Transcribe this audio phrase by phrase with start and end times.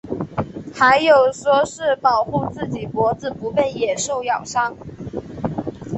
[0.73, 4.75] 还有说是保护自己脖子不被野兽咬伤。